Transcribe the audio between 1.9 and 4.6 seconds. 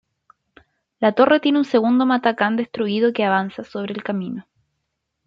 matacán destruido que avanza sobre el camino".